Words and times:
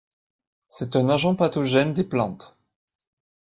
C'est 0.67 0.95
un 0.95 1.09
agent 1.09 1.35
pathogène 1.35 1.93
des 1.93 2.03
plantes. 2.03 2.57